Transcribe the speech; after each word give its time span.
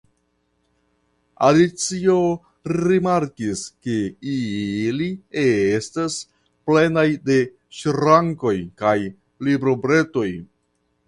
Alicio 1.47 2.15
rimarkis 2.77 3.61
ke 3.87 3.99
ili 4.37 5.11
estas 5.43 6.17
plenaj 6.71 7.05
de 7.29 7.39
ŝrankoj 7.83 8.57
kaj 8.83 8.97
librobretoj. 9.51 10.29